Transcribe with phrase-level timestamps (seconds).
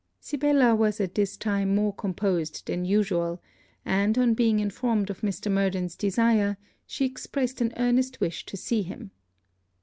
[0.19, 3.39] Sibella was at this time more composed than usual;
[3.85, 5.51] and, on being informed of Mr.
[5.51, 9.11] Murden's desire, she expressed an earnest wish to see him.